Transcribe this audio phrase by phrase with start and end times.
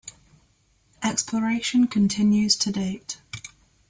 [1.03, 3.19] Exploration continues to date.